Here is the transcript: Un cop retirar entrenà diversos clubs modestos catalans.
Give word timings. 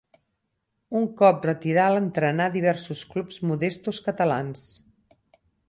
Un 0.99 1.03
cop 1.19 1.45
retirar 1.47 1.85
entrenà 1.99 2.49
diversos 2.57 3.05
clubs 3.13 3.39
modestos 3.51 4.03
catalans. 4.09 4.69